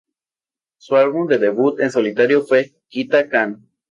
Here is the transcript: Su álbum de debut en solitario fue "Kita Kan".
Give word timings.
Su 0.79 0.95
álbum 0.95 1.27
de 1.27 1.37
debut 1.37 1.79
en 1.79 1.91
solitario 1.91 2.41
fue 2.41 2.73
"Kita 2.87 3.29
Kan". 3.29 3.69